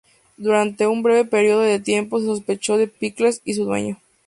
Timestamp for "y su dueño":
3.45-4.01